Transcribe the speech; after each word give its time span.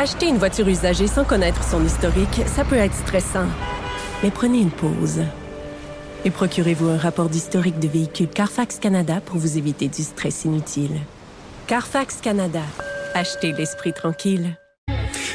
Acheter 0.00 0.28
une 0.28 0.38
voiture 0.38 0.68
usagée 0.68 1.08
sans 1.08 1.24
connaître 1.24 1.64
son 1.64 1.84
historique, 1.84 2.42
ça 2.46 2.64
peut 2.64 2.76
être 2.76 2.94
stressant. 2.94 3.48
Mais 4.22 4.30
prenez 4.30 4.60
une 4.60 4.70
pause. 4.70 5.22
Et 6.24 6.30
procurez-vous 6.30 6.88
un 6.88 6.96
rapport 6.96 7.28
d'historique 7.28 7.80
de 7.80 7.88
véhicule 7.88 8.28
Carfax 8.28 8.78
Canada 8.78 9.20
pour 9.20 9.38
vous 9.38 9.58
éviter 9.58 9.88
du 9.88 10.02
stress 10.02 10.44
inutile. 10.44 11.00
Carfax 11.66 12.18
Canada. 12.22 12.62
Achetez 13.12 13.50
l'esprit 13.50 13.92
tranquille. 13.92 14.56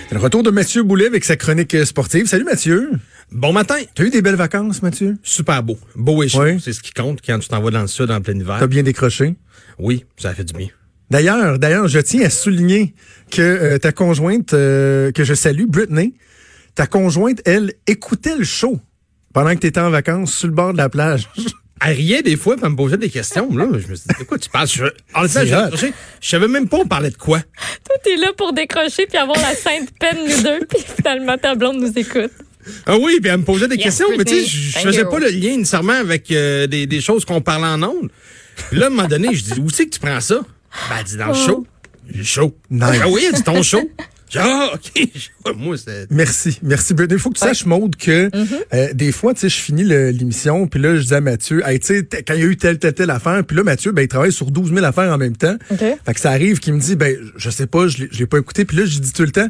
C'est 0.08 0.16
le 0.16 0.22
retour 0.22 0.44
de 0.44 0.50
Mathieu 0.50 0.84
Boulet 0.84 1.08
avec 1.08 1.26
sa 1.26 1.36
chronique 1.36 1.76
sportive. 1.86 2.28
Salut 2.28 2.46
Mathieu. 2.46 2.90
Bon 3.34 3.52
matin. 3.52 3.76
T'as 3.96 4.06
eu 4.06 4.12
des 4.12 4.22
belles 4.22 4.36
vacances, 4.36 4.82
Mathieu? 4.82 5.18
Super 5.24 5.62
beau. 5.62 5.78
Beau 5.94 6.24
et 6.24 6.30
chaud. 6.30 6.42
Oui. 6.42 6.62
C'est 6.62 6.72
ce 6.72 6.82
qui 6.82 6.94
compte 6.94 7.20
quand 7.22 7.38
tu 7.38 7.50
t'en 7.50 7.60
vas 7.60 7.72
dans 7.72 7.82
le 7.82 7.88
sud 7.88 8.10
en 8.12 8.22
plein 8.22 8.40
hiver. 8.40 8.56
T'as 8.62 8.68
bien 8.68 8.84
décroché? 8.84 9.36
Oui, 9.78 10.06
ça 10.16 10.30
a 10.30 10.34
fait 10.34 10.46
du 10.46 10.54
bien. 10.54 10.70
D'ailleurs, 11.14 11.60
d'ailleurs, 11.60 11.88
je 11.88 12.00
tiens 12.00 12.26
à 12.26 12.32
souligner 12.32 12.96
que 13.30 13.40
euh, 13.44 13.78
ta 13.78 13.92
conjointe, 13.92 14.56
euh, 14.56 15.12
que 15.12 15.24
je 15.24 15.36
salue, 15.36 15.66
Brittany, 15.68 16.16
ta 16.74 16.88
conjointe, 16.88 17.40
elle, 17.46 17.74
écoutait 17.86 18.36
le 18.36 18.44
show 18.44 18.80
pendant 19.32 19.54
que 19.54 19.60
t'étais 19.60 19.80
en 19.80 19.92
vacances 19.92 20.34
sur 20.34 20.48
le 20.48 20.56
bord 20.56 20.74
de 20.74 20.80
la 20.80 20.90
plage. 20.90 21.30
Elle 21.86 21.98
riait 21.98 22.24
des 22.24 22.38
fois, 22.38 22.56
puis 22.56 22.64
elle 22.64 22.72
me 22.72 22.76
posait 22.78 22.98
des 22.98 23.10
questions. 23.10 23.54
Là, 23.54 23.66
je 23.74 23.88
me 23.90 23.96
suis 23.96 24.08
dit, 24.08 24.16
de 24.18 24.24
quoi 24.24 24.38
tu 24.40 24.50
parles? 24.50 24.68
Je, 24.68 24.86
j'ai 25.44 25.54
hot. 25.54 25.64
décroché. 25.66 25.94
je 26.22 26.30
savais 26.30 26.48
même 26.48 26.70
pas 26.70 26.78
on 26.78 26.86
parlait 26.86 27.10
de 27.10 27.18
quoi. 27.18 27.40
Toi, 27.42 27.96
t'es 28.02 28.16
là 28.16 28.32
pour 28.38 28.54
décrocher 28.54 29.06
puis 29.06 29.18
avoir 29.18 29.38
la 29.38 29.54
sainte 29.54 29.90
peine, 30.00 30.18
nous 30.26 30.44
deux, 30.44 30.66
puis 30.70 30.80
finalement, 30.96 31.38
ta 31.38 31.56
blonde 31.56 31.82
nous 31.82 31.92
écoute. 31.94 32.32
Ah 32.86 32.96
oui, 32.98 33.20
puis 33.22 33.30
elle 33.30 33.40
me 33.40 33.44
posait 33.44 33.68
des 33.68 33.76
Yes, 33.76 33.84
questions, 33.84 34.08
mais 34.18 34.24
tu 34.24 34.34
sais, 34.34 34.46
je 34.46 34.72
je 34.72 34.80
faisais 34.80 35.02
you. 35.02 35.10
pas 35.10 35.20
le 35.20 35.30
lien 35.30 35.58
nécessairement 35.58 35.94
avec 35.94 36.32
euh, 36.32 36.68
des, 36.68 36.88
des 36.88 37.02
choses 37.02 37.26
qu'on 37.26 37.42
parlait 37.42 37.68
en 37.68 37.84
ondes. 37.84 38.10
Puis 38.70 38.80
là, 38.80 38.86
à 38.86 38.88
un 38.88 38.92
moment 38.92 39.08
donné, 39.10 39.34
je 39.34 39.44
dis, 39.44 39.60
où 39.60 39.70
c'est 39.70 39.86
que 39.86 39.92
tu 39.92 40.00
prends 40.00 40.22
ça? 40.22 40.40
Ben, 40.90 40.96
elle 41.00 41.06
dit, 41.06 41.18
dans 41.18 41.28
le 41.28 41.32
Oh. 41.34 41.46
show. 41.48 41.68
Le 42.14 42.24
show. 42.24 42.58
Nice. 42.70 43.00
Ah 43.02 43.08
oui, 43.10 43.24
elle 43.28 43.34
dit, 43.36 43.44
ton 43.44 43.62
show. 43.64 43.82
J'ai 44.30 44.40
ah, 44.42 44.72
OK. 44.74 45.56
Moi, 45.58 45.78
c'est... 45.78 46.10
Merci, 46.10 46.58
merci 46.64 46.96
Brittany. 46.96 47.20
Il 47.20 47.22
faut 47.22 47.30
que 47.30 47.38
tu 47.38 47.46
saches, 47.46 47.66
Maude, 47.68 47.96
que 47.96 48.32
euh, 48.74 48.94
des 48.94 49.12
fois, 49.12 49.36
tu 49.36 49.42
sais, 49.42 49.50
je 49.50 49.58
finis 49.62 49.84
le- 49.84 50.10
l'émission, 50.10 50.66
puis 50.66 50.80
là, 50.82 50.96
je 50.96 51.04
dis 51.04 51.14
à 51.14 51.22
Mathieu, 51.22 51.62
hey, 51.64 51.80
tu 51.80 51.88
sais, 51.88 52.08
quand 52.26 52.34
il 52.34 52.40
y 52.40 52.44
a 52.44 52.48
eu 52.48 52.58
telle, 52.58 52.80
telle, 52.80 52.94
telle 52.96 53.12
affaire, 53.12 53.44
puis 53.46 53.56
là, 53.56 53.62
Mathieu, 53.64 53.92
ben, 53.92 54.02
il 54.02 54.08
travaille 54.08 54.32
sur 54.32 54.50
12 54.50 54.74
000 54.74 54.84
affaires 54.86 55.14
en 55.14 55.20
même 55.20 55.38
temps. 55.38 55.56
OK. 55.70 55.78
Fait 55.78 56.14
que 56.16 56.20
ça 56.20 56.32
arrive 56.32 56.58
qu'il 56.60 56.74
me 56.74 56.80
dit, 56.80 56.96
ben, 56.96 57.16
je 57.38 57.50
sais 57.52 57.68
pas, 57.68 57.88
je 57.88 58.00
l'ai- 58.00 58.10
je 58.12 58.18
l'ai 58.20 58.26
pas 58.26 58.40
écouté, 58.40 58.66
puis 58.66 58.76
là, 58.78 58.86
je 58.86 58.98
dis 59.00 59.14
tout 59.14 59.22
le 59.22 59.32
temps, 59.32 59.48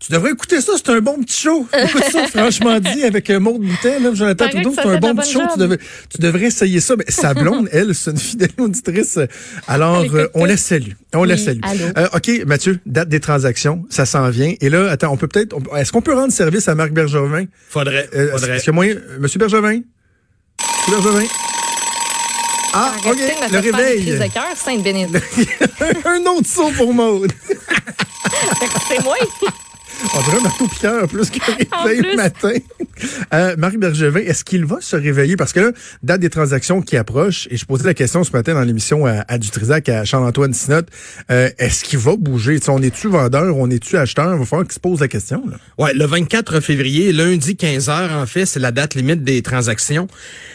tu 0.00 0.12
devrais 0.12 0.30
écouter 0.32 0.60
ça, 0.62 0.72
c'est 0.76 0.88
un 0.90 1.00
bon 1.00 1.22
petit 1.22 1.42
show. 1.42 1.66
Écoute 1.78 2.04
ça, 2.10 2.26
franchement 2.26 2.80
dit, 2.80 3.04
avec 3.04 3.28
euh, 3.28 3.38
Maude 3.38 3.60
Boutet, 3.60 4.00
là, 4.00 4.10
Jonathan 4.14 4.48
Trudeau, 4.48 4.72
c'est 4.74 4.86
un 4.88 4.98
bon 4.98 5.14
petit 5.14 5.32
show, 5.32 5.40
tu 5.52 5.58
devrais, 5.58 5.78
tu 6.08 6.20
devrais 6.20 6.44
essayer 6.46 6.80
ça. 6.80 6.96
Mais 6.96 7.04
sa 7.08 7.34
blonde, 7.34 7.68
elle, 7.72 7.94
c'est 7.94 8.10
une 8.10 8.18
fidèle 8.18 8.50
auditrice. 8.58 9.18
Alors, 9.68 10.02
euh, 10.14 10.28
on 10.34 10.44
la 10.46 10.56
salue. 10.56 10.92
On 11.14 11.24
la 11.24 11.36
salue. 11.36 11.60
Euh, 11.98 12.08
OK, 12.14 12.30
Mathieu, 12.46 12.80
date 12.86 13.08
des 13.10 13.20
transactions, 13.20 13.84
ça 13.90 14.06
s'en 14.06 14.30
vient. 14.30 14.54
Et 14.60 14.70
là, 14.70 14.90
attends, 14.90 15.12
on 15.12 15.16
peut 15.16 15.28
peut-être, 15.28 15.54
est-ce 15.76 15.92
qu'on 15.92 16.02
peut 16.02 16.14
rendre 16.14 16.32
service 16.32 16.66
à 16.68 16.74
Marc 16.74 16.92
Bergevin? 16.92 17.44
Faudrait, 17.68 18.08
Euh, 18.14 18.32
faudrait. 18.32 18.56
Est-ce 18.56 18.64
que 18.66 18.70
moi, 18.70 18.86
euh, 18.86 19.18
Monsieur 19.18 19.38
Bergevin? 19.38 19.80
Monsieur 20.88 21.02
Bergevin? 21.02 21.26
Ah, 22.72 22.92
OK, 23.04 23.16
le 23.52 23.58
réveil. 23.58 24.00
crises 24.00 24.18
de 24.20 24.32
cœur, 24.32 24.56
sainte 24.56 24.86
un 26.06 26.20
autre 26.30 26.46
saut 26.46 26.70
pour 26.76 26.94
Maude. 26.94 27.32
C'est 28.88 29.02
moi. 29.02 29.16
On 30.12 30.22
dirait 30.22 30.38
un 30.38 30.42
marteau 30.42 30.66
piqueur 30.66 31.06
plus 31.06 31.30
qu'un 31.30 31.40
En 31.72 31.84
réveil 31.84 32.02
le 32.02 32.16
matin. 32.16 32.52
Euh, 33.32 33.54
Marie 33.56 33.76
Bergevin, 33.76 34.20
est-ce 34.20 34.44
qu'il 34.44 34.64
va 34.64 34.80
se 34.80 34.96
réveiller? 34.96 35.36
Parce 35.36 35.52
que 35.52 35.60
là, 35.60 35.70
date 36.02 36.20
des 36.20 36.30
transactions 36.30 36.82
qui 36.82 36.96
approchent, 36.96 37.46
et 37.50 37.56
je 37.56 37.64
posais 37.64 37.84
la 37.84 37.94
question 37.94 38.24
ce 38.24 38.32
matin 38.32 38.54
dans 38.54 38.62
l'émission 38.62 39.06
à, 39.06 39.24
à 39.28 39.38
Dutrisac, 39.38 39.88
à 39.88 40.04
Charles-Antoine 40.04 40.52
Sinotte, 40.52 40.88
euh, 41.30 41.48
est-ce 41.58 41.84
qu'il 41.84 42.00
va 42.00 42.16
bouger? 42.16 42.58
Tu 42.58 42.66
sais, 42.66 42.70
on 42.72 42.82
est-tu 42.82 43.08
vendeur, 43.08 43.56
on 43.56 43.70
est-tu 43.70 43.96
acheteur? 43.96 44.34
Il 44.34 44.40
va 44.40 44.44
falloir 44.44 44.66
qu'il 44.66 44.74
se 44.74 44.80
pose 44.80 45.00
la 45.00 45.08
question. 45.08 45.44
Là. 45.48 45.58
Ouais, 45.78 45.94
le 45.94 46.04
24 46.06 46.58
février, 46.58 47.12
lundi 47.12 47.56
15 47.56 47.88
heures, 47.88 48.12
en 48.12 48.26
fait, 48.26 48.46
c'est 48.46 48.60
la 48.60 48.72
date 48.72 48.96
limite 48.96 49.22
des 49.22 49.42
transactions. 49.42 50.08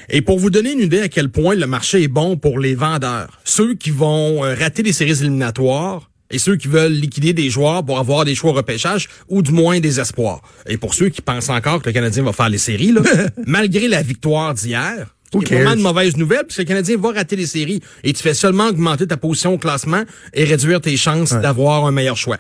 Et 0.10 0.22
pour 0.22 0.38
vous 0.38 0.50
donner 0.50 0.74
une 0.74 0.82
idée 0.82 1.00
à 1.00 1.08
quel 1.08 1.30
point 1.30 1.56
le 1.56 1.66
marché 1.66 2.04
est 2.04 2.10
bon 2.10 2.36
pour 2.36 2.60
les 2.60 2.76
vendeurs, 2.76 3.40
ceux 3.46 3.74
qui 3.74 3.92
vont 3.92 4.44
euh, 4.44 4.54
rater 4.54 4.84
les 4.84 4.92
séries 4.92 5.22
éliminatoires 5.22 6.10
et 6.32 6.40
ceux 6.40 6.56
qui 6.56 6.68
veulent 6.68 6.94
liquider 6.94 7.34
des 7.34 7.50
joueurs 7.50 7.86
pour 7.86 8.00
avoir 8.00 8.26
des 8.26 8.36
choix 8.36 8.52
au 8.52 8.54
repêchage 8.54 9.10
ou 9.28 9.42
du 9.42 9.52
moins 9.52 9.80
des 9.80 10.00
espoirs. 10.00 10.42
Et 10.68 10.78
pour 10.78 10.94
ceux 10.94 11.10
qui 11.10 11.22
pensent 11.22 11.50
encore 11.50 11.82
que 11.82 11.90
le 11.90 11.94
Canadien 11.94 12.24
va 12.24 12.34
faire 12.34 12.50
les 12.50 12.58
séries, 12.58 12.92
là, 12.92 13.02
malgré 13.46 13.88
la 13.88 14.02
victoire 14.02 14.54
d'hier, 14.54 15.16
c'est 15.32 15.56
vraiment 15.56 15.74
une 15.74 15.82
mauvaise 15.82 16.16
nouvelle, 16.18 16.44
puisque 16.44 16.60
le 16.60 16.66
Canadien 16.66 16.98
va 16.98 17.12
rater 17.12 17.36
les 17.36 17.46
séries 17.46 17.82
et 18.04 18.14
tu 18.14 18.24
fais 18.24 18.34
seulement 18.34 18.68
augmenter 18.68 19.06
ta 19.06 19.18
position 19.18 19.54
au 19.54 19.58
classement 19.58 20.04
et 20.34 20.46
réduire 20.46 20.80
tes 20.82 20.96
chances 20.98 21.32
d'avoir 21.32 21.86
un 21.86 21.92
meilleur 21.92 22.16
choix. 22.16 22.38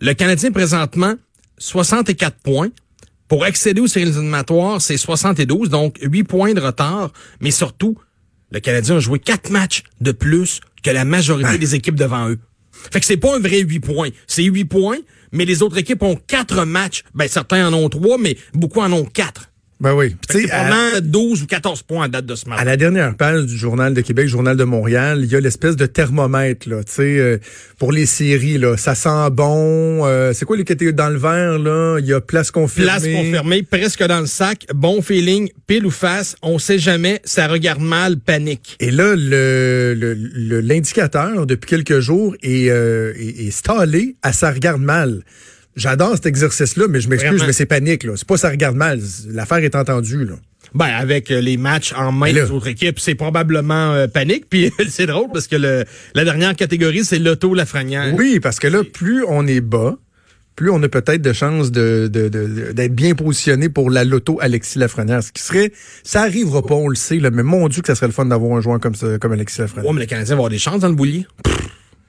Le 0.00 0.12
Canadien, 0.12 0.52
présentement, 0.52 1.14
64 1.58 2.36
points. 2.42 2.68
Pour 3.28 3.42
accéder 3.42 3.80
aux 3.80 3.88
séries 3.88 4.08
éliminatoires, 4.08 4.80
c'est 4.80 4.96
72, 4.96 5.68
donc 5.68 5.98
8 6.00 6.24
points 6.24 6.54
de 6.54 6.60
retard. 6.60 7.12
Mais 7.40 7.50
surtout, 7.50 7.98
le 8.52 8.60
Canadien 8.60 8.96
a 8.96 9.00
joué 9.00 9.18
4 9.18 9.50
matchs 9.50 9.82
de 10.00 10.12
plus 10.12 10.60
que 10.84 10.90
la 10.90 11.04
majorité 11.04 11.58
des 11.58 11.74
équipes 11.74 11.96
devant 11.96 12.28
eux. 12.28 12.38
Fait 12.92 13.00
que 13.00 13.06
c'est 13.06 13.16
pas 13.16 13.36
un 13.36 13.40
vrai 13.40 13.60
8 13.60 13.80
points. 13.80 14.10
C'est 14.26 14.44
8 14.44 14.64
points, 14.66 14.98
mais 15.32 15.44
les 15.44 15.62
autres 15.62 15.78
équipes 15.78 16.02
ont 16.02 16.16
4 16.16 16.64
matchs. 16.64 17.02
Ben, 17.14 17.28
certains 17.28 17.66
en 17.68 17.74
ont 17.74 17.88
3, 17.88 18.18
mais 18.18 18.36
beaucoup 18.54 18.80
en 18.80 18.92
ont 18.92 19.04
4. 19.04 19.50
Ben 19.78 19.92
oui. 19.92 20.16
C'est 20.30 20.46
vraiment 20.46 21.00
12 21.02 21.42
ou 21.42 21.46
14 21.46 21.82
points 21.82 22.06
à 22.06 22.08
date 22.08 22.24
de 22.24 22.34
ce 22.34 22.48
match. 22.48 22.58
À 22.58 22.64
la 22.64 22.78
dernière 22.78 23.14
page 23.14 23.44
du 23.44 23.54
Journal 23.58 23.92
de 23.92 24.00
Québec, 24.00 24.26
Journal 24.26 24.56
de 24.56 24.64
Montréal, 24.64 25.20
il 25.22 25.30
y 25.30 25.36
a 25.36 25.40
l'espèce 25.40 25.76
de 25.76 25.84
thermomètre, 25.84 26.66
là, 26.66 26.82
tu 26.82 26.92
sais, 26.92 27.18
euh, 27.18 27.36
pour 27.78 27.92
les 27.92 28.06
séries, 28.06 28.56
là. 28.56 28.78
Ça 28.78 28.94
sent 28.94 29.30
bon. 29.32 30.06
euh, 30.06 30.32
c'est 30.32 30.46
quoi 30.46 30.56
les 30.56 30.64
catégories 30.64 30.94
dans 30.96 31.10
le 31.10 31.18
vert, 31.18 31.58
là? 31.58 31.98
Il 31.98 32.06
y 32.06 32.14
a 32.14 32.22
place 32.22 32.50
confirmée. 32.50 32.86
Place 32.90 33.02
confirmée, 33.06 33.62
presque 33.64 34.02
dans 34.02 34.20
le 34.20 34.26
sac, 34.26 34.66
bon 34.74 35.02
feeling, 35.02 35.50
pile 35.66 35.84
ou 35.84 35.90
face, 35.90 36.36
on 36.40 36.58
sait 36.58 36.78
jamais, 36.78 37.20
ça 37.24 37.46
regarde 37.46 37.82
mal, 37.82 38.16
panique. 38.18 38.76
Et 38.80 38.90
là, 38.90 39.14
le, 39.14 39.94
le- 39.94 40.14
le- 40.14 40.60
l'indicateur, 40.62 41.44
depuis 41.44 41.68
quelques 41.68 42.00
jours, 42.00 42.34
est, 42.42 42.70
euh, 42.70 43.12
est, 43.18 43.46
est 43.46 43.50
stallé 43.50 44.16
à 44.22 44.32
ça 44.32 44.50
regarde 44.50 44.80
mal. 44.80 45.20
J'adore 45.76 46.14
cet 46.14 46.26
exercice-là, 46.26 46.86
mais 46.88 47.00
je 47.00 47.08
m'excuse, 47.08 47.42
mais 47.46 47.52
c'est 47.52 47.66
panique, 47.66 48.04
là. 48.04 48.12
C'est 48.16 48.26
pas 48.26 48.36
ça 48.38 48.48
regarde 48.50 48.76
mal. 48.76 48.98
L'affaire 49.28 49.58
est 49.58 49.74
entendue, 49.74 50.24
là. 50.24 50.34
Ben, 50.74 50.86
avec 50.86 51.30
euh, 51.30 51.40
les 51.40 51.56
matchs 51.58 51.92
en 51.96 52.10
main 52.12 52.32
des 52.32 52.50
autres 52.50 52.66
équipes, 52.68 52.98
c'est 52.98 53.14
probablement 53.14 53.92
euh, 53.92 54.08
panique. 54.08 54.46
Puis 54.50 54.72
c'est 54.88 55.06
drôle 55.06 55.28
parce 55.32 55.46
que 55.46 55.56
le, 55.56 55.84
la 56.14 56.24
dernière 56.24 56.56
catégorie, 56.56 57.04
c'est 57.04 57.18
l'auto 57.18 57.54
Lafrenière. 57.54 58.12
Oui, 58.14 58.40
parce 58.40 58.58
que 58.58 58.66
là, 58.66 58.82
plus 58.84 59.22
on 59.28 59.46
est 59.46 59.60
bas, 59.60 59.96
plus 60.56 60.70
on 60.70 60.82
a 60.82 60.88
peut-être 60.88 61.20
de 61.22 61.32
chances 61.34 61.70
de, 61.70 62.08
de- 62.12 62.28
de- 62.28 62.72
d'être 62.72 62.94
bien 62.94 63.14
positionné 63.14 63.68
pour 63.68 63.90
la 63.90 64.04
loto 64.04 64.38
Alexis 64.40 64.78
Lafrenière. 64.78 65.22
Ce 65.22 65.30
qui 65.30 65.42
serait, 65.42 65.72
ça 66.02 66.22
arrivera 66.22 66.62
pas, 66.62 66.74
on 66.74 66.88
le 66.88 66.96
sait, 66.96 67.18
là, 67.18 67.30
mais 67.30 67.42
mon 67.42 67.68
Dieu 67.68 67.82
que 67.82 67.88
ça 67.88 67.94
serait 67.94 68.06
le 68.06 68.12
fun 68.12 68.24
d'avoir 68.24 68.56
un 68.56 68.60
joueur 68.62 68.80
comme 68.80 68.94
ça, 68.94 69.18
comme 69.18 69.32
Alexis 69.32 69.60
Lafrenière. 69.60 69.86
Ouais, 69.90 69.94
mais 69.94 70.00
le 70.00 70.06
Canadien 70.06 70.34
va 70.34 70.38
avoir 70.38 70.50
des 70.50 70.58
chances 70.58 70.80
dans 70.80 70.88
le 70.88 70.94
boulier. 70.94 71.26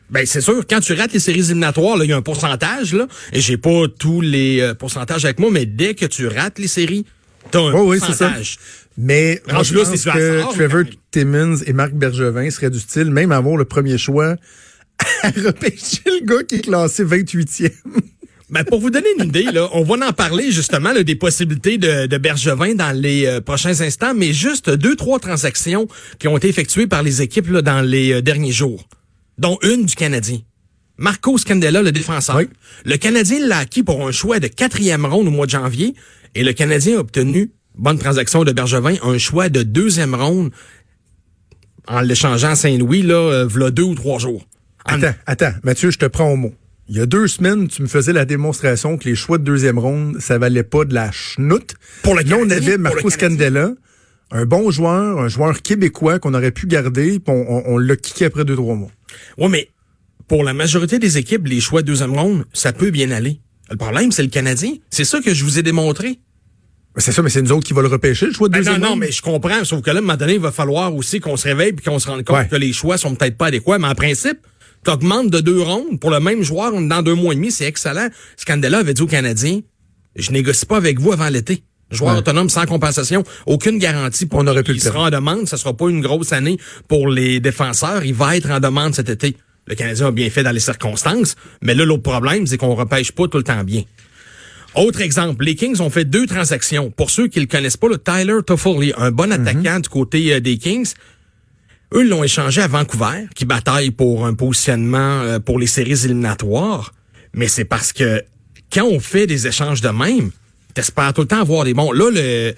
Ben, 0.09 0.25
c'est 0.25 0.41
sûr, 0.41 0.65
quand 0.69 0.79
tu 0.79 0.93
rates 0.93 1.13
les 1.13 1.19
séries 1.19 1.39
éliminatoires, 1.39 2.01
il 2.03 2.09
y 2.09 2.13
a 2.13 2.17
un 2.17 2.21
pourcentage, 2.21 2.93
là, 2.93 3.07
et 3.33 3.41
j'ai 3.41 3.57
pas 3.57 3.83
tous 3.99 4.21
les 4.21 4.61
euh, 4.61 4.73
pourcentages 4.73 5.25
avec 5.25 5.39
moi, 5.39 5.49
mais 5.51 5.65
dès 5.65 5.95
que 5.95 6.05
tu 6.05 6.27
rates 6.27 6.59
les 6.59 6.67
séries, 6.67 7.05
t'as 7.51 7.59
un 7.59 7.73
Oui, 7.73 7.81
oui, 7.81 7.99
ça. 7.99 8.07
pourcentage. 8.07 8.57
Mais 8.97 9.41
moi, 9.51 9.63
je 9.63 9.73
pense 9.75 10.03
que 10.03 10.53
Trevor 10.53 10.83
Timmons 11.11 11.57
et 11.65 11.73
Marc 11.73 11.93
Bergevin 11.93 12.49
seraient 12.49 12.71
du 12.71 12.79
style, 12.79 13.11
même 13.11 13.31
avoir 13.31 13.57
le 13.57 13.65
premier 13.65 13.97
choix, 13.97 14.35
à 15.23 15.29
repêcher 15.29 16.01
le 16.05 16.25
gars 16.25 16.43
qui 16.43 16.55
est 16.55 16.61
classé 16.61 17.03
28e. 17.03 17.69
Ben, 18.49 18.63
pour 18.63 18.79
vous 18.79 18.89
donner 18.89 19.09
une 19.19 19.25
idée, 19.25 19.43
là, 19.43 19.67
on 19.73 19.83
va 19.83 20.07
en 20.07 20.13
parler 20.13 20.51
justement 20.53 20.93
là, 20.93 21.03
des 21.03 21.15
possibilités 21.15 21.77
de, 21.77 22.05
de 22.05 22.17
Bergevin 22.17 22.75
dans 22.75 22.95
les 22.97 23.25
euh, 23.25 23.41
prochains 23.41 23.81
instants, 23.81 24.13
mais 24.15 24.31
juste 24.31 24.69
deux, 24.69 24.95
trois 24.95 25.19
transactions 25.19 25.85
qui 26.17 26.29
ont 26.29 26.37
été 26.37 26.47
effectuées 26.47 26.87
par 26.87 27.03
les 27.03 27.21
équipes 27.21 27.49
là, 27.49 27.61
dans 27.61 27.81
les 27.81 28.13
euh, 28.13 28.21
derniers 28.21 28.53
jours, 28.53 28.87
dont 29.37 29.57
une 29.63 29.85
du 29.85 29.95
Canadien. 29.95 30.39
Marco 30.97 31.37
Scandella, 31.37 31.81
le 31.83 31.91
défenseur. 31.91 32.37
Oui. 32.37 32.49
Le 32.85 32.97
Canadien 32.97 33.45
l'a 33.47 33.59
acquis 33.59 33.83
pour 33.83 34.07
un 34.07 34.11
choix 34.11 34.39
de 34.39 34.47
quatrième 34.47 35.05
ronde 35.05 35.27
au 35.27 35.31
mois 35.31 35.45
de 35.45 35.51
janvier 35.51 35.93
et 36.33 36.43
le 36.43 36.53
Canadien 36.53 36.97
a 36.97 36.99
obtenu, 37.01 37.51
bonne 37.75 37.99
transaction 37.99 38.43
de 38.43 38.51
Bergevin, 38.51 38.95
un 39.03 39.17
choix 39.19 39.49
de 39.49 39.61
deuxième 39.63 40.15
ronde 40.15 40.49
en 41.87 42.01
l'échangeant 42.01 42.49
à 42.49 42.55
Saint-Louis, 42.55 43.01
là, 43.03 43.15
euh, 43.15 43.45
v'là 43.47 43.71
deux 43.71 43.83
ou 43.83 43.95
trois 43.95 44.19
jours. 44.19 44.45
En- 44.85 44.93
Attends, 45.01 45.15
attends, 45.25 45.53
Mathieu, 45.63 45.91
je 45.91 45.97
te 45.99 46.05
prends 46.05 46.29
au 46.31 46.35
mot. 46.35 46.53
Il 46.89 46.95
y 46.95 46.99
a 47.01 47.05
deux 47.05 47.27
semaines, 47.27 47.67
tu 47.67 47.81
me 47.81 47.87
faisais 47.87 48.13
la 48.13 48.25
démonstration 48.25 48.97
que 48.97 49.07
les 49.09 49.15
choix 49.15 49.37
de 49.37 49.43
deuxième 49.43 49.77
ronde, 49.77 50.17
ça 50.19 50.37
valait 50.37 50.63
pas 50.63 50.85
de 50.85 50.93
la 50.93 51.11
chenoute. 51.11 51.75
Pour 52.03 52.15
le 52.15 52.23
Là, 52.23 52.37
on 52.39 52.49
avait 52.49 52.77
Marco. 52.77 53.09
Scandella, 53.09 53.71
un 54.31 54.45
bon 54.45 54.71
joueur, 54.71 55.19
un 55.19 55.27
joueur 55.27 55.61
québécois 55.61 56.19
qu'on 56.19 56.33
aurait 56.33 56.51
pu 56.51 56.67
garder, 56.67 57.19
on, 57.27 57.31
on- 57.33 57.63
on 57.73 57.77
l'a 57.77 57.95
kické 57.95 58.25
après 58.25 58.43
deux, 58.45 58.55
trois 58.55 58.75
mois. 58.75 58.91
Ouais, 59.37 59.47
mais 59.49 59.69
pour 60.27 60.43
la 60.43 60.53
majorité 60.53 60.99
des 60.99 61.17
équipes, 61.17 61.47
les 61.47 61.59
choix 61.61 61.81
de 61.81 61.87
deuxième 61.87 62.13
ronde, 62.13 62.45
ça 62.53 62.73
peut 62.73 62.91
bien 62.91 63.11
aller. 63.11 63.39
Le 63.69 63.77
problème, 63.77 64.11
c'est 64.11 64.23
le 64.23 64.29
Canadien. 64.29 64.73
C'est 64.89 65.05
ça 65.05 65.21
que 65.21 65.33
je 65.33 65.43
vous 65.43 65.59
ai 65.59 65.63
démontré. 65.63 66.19
C'est 66.99 67.11
ça, 67.11 67.21
mais 67.21 67.29
c'est 67.29 67.41
nous 67.43 67.51
autres 67.51 67.65
qui 67.67 67.73
va 67.73 67.81
le 67.83 67.87
repêcher, 67.89 68.25
le 68.25 68.33
choix 68.33 68.47
de 68.47 68.53
Ben 68.53 68.59
deuxième 68.59 68.81
non, 68.81 68.89
non, 68.89 68.95
mais 68.95 69.11
je 69.11 69.21
comprends. 69.21 69.63
Sauf 69.63 69.81
que 69.81 69.89
là, 69.91 69.97
à 69.97 69.99
un 69.99 70.01
moment 70.01 70.17
donné, 70.17 70.33
il 70.33 70.39
va 70.39 70.51
falloir 70.51 70.93
aussi 70.95 71.19
qu'on 71.19 71.37
se 71.37 71.47
réveille 71.47 71.73
puis 71.73 71.85
qu'on 71.85 71.99
se 71.99 72.07
rende 72.07 72.23
compte 72.23 72.35
Ouais. 72.37 72.47
que 72.47 72.55
les 72.55 72.73
choix 72.73 72.97
sont 72.97 73.13
peut-être 73.15 73.37
pas 73.37 73.47
adéquats. 73.47 73.77
Mais 73.77 73.87
en 73.87 73.95
principe, 73.95 74.39
T'augmentes 74.83 75.29
de 75.31 75.39
deux 75.39 75.61
rondes 75.61 75.99
pour 75.99 76.11
le 76.11 76.19
même 76.19 76.43
joueur 76.43 76.71
dans 76.71 77.01
deux 77.01 77.15
mois 77.15 77.33
et 77.33 77.35
demi, 77.35 77.51
c'est 77.51 77.65
excellent. 77.65 78.07
Scandella 78.37 78.77
avait 78.79 78.93
dit 78.93 79.01
aux 79.01 79.07
Canadiens, 79.07 79.59
je 80.15 80.31
négocie 80.31 80.65
pas 80.65 80.77
avec 80.77 80.99
vous 80.99 81.11
avant 81.11 81.27
l'été. 81.29 81.63
Joueur 81.89 82.13
Ouais. 82.13 82.19
autonome 82.19 82.49
sans 82.49 82.65
compensation, 82.65 83.23
aucune 83.45 83.77
garantie 83.79 84.25
pour 84.25 84.39
On 84.39 84.47
aurait 84.47 84.63
pu 84.63 84.71
il 84.71 84.75
le 84.75 84.79
sera 84.81 85.03
en 85.03 85.09
demande. 85.09 85.47
Ça 85.47 85.57
sera 85.57 85.73
pas 85.75 85.89
une 85.89 86.01
grosse 86.01 86.33
année 86.33 86.57
pour 86.87 87.07
les 87.09 87.39
défenseurs. 87.39 88.03
Il 88.03 88.13
va 88.13 88.35
être 88.35 88.49
en 88.51 88.59
demande 88.59 88.93
cet 88.93 89.09
été. 89.09 89.37
Le 89.67 89.75
Canadien 89.75 90.07
a 90.07 90.11
bien 90.11 90.29
fait 90.29 90.43
dans 90.43 90.51
les 90.51 90.59
circonstances, 90.61 91.35
mais 91.61 91.73
là, 91.75 91.83
l'autre 91.85 92.03
problème, 92.03 92.47
c'est 92.47 92.57
qu'on 92.57 92.75
repêche 92.75 93.11
pas 93.11 93.27
tout 93.27 93.37
le 93.37 93.43
temps 93.43 93.63
bien. 93.63 93.83
Autre 94.75 95.01
exemple, 95.01 95.43
les 95.43 95.55
Kings 95.55 95.81
ont 95.81 95.89
fait 95.89 96.05
deux 96.05 96.25
transactions. 96.27 96.91
Pour 96.91 97.09
ceux 97.09 97.27
qui 97.27 97.39
le 97.39 97.47
connaissent 97.47 97.77
pas, 97.77 97.87
le 97.89 97.97
Tyler 97.97 98.37
Toffoli, 98.45 98.93
un 98.97 99.11
bon 99.11 99.31
attaquant 99.31 99.79
du 99.79 99.89
côté 99.89 100.33
euh, 100.33 100.39
des 100.39 100.57
Kings, 100.57 100.93
eux 101.93 102.07
l'ont 102.07 102.23
échangé 102.23 102.61
à 102.61 102.67
Vancouver, 102.67 103.27
qui 103.35 103.45
bataille 103.45 103.91
pour 103.91 104.25
un 104.25 104.33
positionnement 104.35 105.21
euh, 105.21 105.39
pour 105.39 105.57
les 105.57 105.67
séries 105.67 106.05
éliminatoires. 106.05 106.93
Mais 107.33 107.47
c'est 107.47 107.65
parce 107.65 107.91
que 107.91 108.21
quand 108.71 108.85
on 108.85 108.99
fait 108.99 109.25
des 109.27 109.47
échanges 109.47 109.81
de 109.81 109.89
même, 109.89 110.31
t'espères 110.77 111.13
tout 111.13 111.21
le 111.21 111.27
temps 111.27 111.41
avoir 111.41 111.63
des 111.63 111.73
bons. 111.73 111.91
Là, 111.91 112.11
le, 112.11 112.53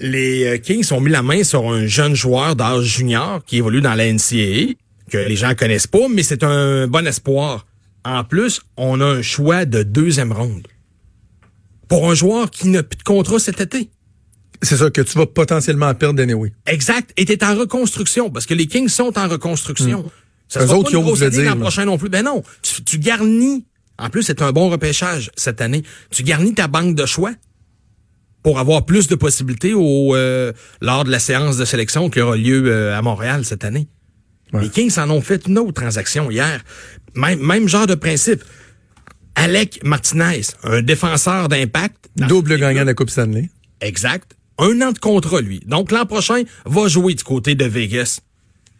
les 0.00 0.44
euh, 0.44 0.58
Kings 0.58 0.84
ont 0.92 1.00
mis 1.00 1.10
la 1.10 1.22
main 1.22 1.44
sur 1.44 1.70
un 1.70 1.86
jeune 1.86 2.14
joueur 2.14 2.56
d'âge 2.56 2.84
junior 2.84 3.44
qui 3.44 3.58
évolue 3.58 3.80
dans 3.80 3.94
la 3.94 4.12
NCAA, 4.12 4.74
que 5.10 5.18
les 5.18 5.36
gens 5.36 5.54
connaissent 5.54 5.86
pas, 5.86 6.08
mais 6.10 6.24
c'est 6.24 6.42
un 6.42 6.88
bon 6.88 7.06
espoir. 7.06 7.66
En 8.04 8.24
plus, 8.24 8.60
on 8.76 9.00
a 9.00 9.04
un 9.04 9.22
choix 9.22 9.64
de 9.64 9.82
deuxième 9.84 10.32
ronde. 10.32 10.66
Pour 11.88 12.10
un 12.10 12.14
joueur 12.14 12.50
qui 12.50 12.68
n'a 12.68 12.82
plus 12.82 12.96
de 12.96 13.04
contrat 13.04 13.38
cet 13.38 13.60
été. 13.60 13.88
C'est 14.62 14.78
ça 14.78 14.90
que 14.90 15.02
tu 15.02 15.16
vas 15.16 15.26
potentiellement 15.26 15.94
perdre 15.94 16.20
anyway. 16.20 16.52
Exact. 16.66 17.12
Et 17.16 17.26
t'es 17.26 17.44
en 17.44 17.54
reconstruction, 17.54 18.30
parce 18.30 18.46
que 18.46 18.54
les 18.54 18.66
Kings 18.66 18.88
sont 18.88 19.16
en 19.16 19.28
reconstruction. 19.28 20.10
Ça 20.48 20.60
Eux 20.60 20.66
sera 20.66 20.78
autres 20.78 20.84
pas 20.84 20.90
qui 20.90 20.96
une 20.96 21.02
grosse 21.02 21.22
année 21.22 21.44
l'an 21.44 21.56
prochain 21.56 21.84
non 21.84 21.98
plus. 21.98 22.08
Ben 22.08 22.24
non, 22.24 22.42
tu, 22.62 22.82
tu 22.82 22.98
garnis. 22.98 23.64
En 23.98 24.10
plus, 24.10 24.22
c'est 24.22 24.42
un 24.42 24.52
bon 24.52 24.68
repêchage 24.68 25.30
cette 25.36 25.60
année. 25.60 25.82
Tu 26.10 26.22
garnis 26.22 26.54
ta 26.54 26.68
banque 26.68 26.94
de 26.94 27.06
choix 27.06 27.32
pour 28.42 28.58
avoir 28.58 28.84
plus 28.86 29.08
de 29.08 29.14
possibilités 29.14 29.74
au, 29.74 30.14
euh, 30.14 30.52
lors 30.80 31.04
de 31.04 31.10
la 31.10 31.18
séance 31.18 31.56
de 31.56 31.64
sélection 31.64 32.10
qui 32.10 32.20
aura 32.20 32.36
lieu 32.36 32.64
euh, 32.66 32.96
à 32.96 33.02
Montréal 33.02 33.44
cette 33.44 33.64
année. 33.64 33.88
Ouais. 34.52 34.62
Les 34.62 34.68
Kings 34.68 34.98
en 34.98 35.10
ont 35.10 35.20
fait 35.20 35.46
une 35.46 35.58
autre 35.58 35.72
transaction 35.72 36.30
hier. 36.30 36.62
Même, 37.14 37.40
même 37.40 37.68
genre 37.68 37.86
de 37.86 37.94
principe. 37.94 38.44
Alec 39.34 39.80
Martinez, 39.84 40.42
un 40.62 40.82
défenseur 40.82 41.48
d'impact. 41.48 42.08
Double 42.16 42.58
gagnant 42.58 42.82
de 42.82 42.86
la 42.86 42.94
Coupe 42.94 43.10
Stanley. 43.10 43.50
Exact. 43.80 44.36
Un 44.58 44.80
an 44.80 44.92
de 44.92 44.98
contrat, 44.98 45.40
lui. 45.40 45.60
Donc, 45.66 45.92
l'an 45.92 46.06
prochain, 46.06 46.42
va 46.64 46.88
jouer 46.88 47.14
du 47.14 47.24
côté 47.24 47.54
de 47.54 47.64
Vegas. 47.64 48.20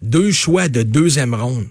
Deux 0.00 0.32
choix 0.32 0.68
de 0.68 0.82
deuxième 0.82 1.34
ronde. 1.34 1.66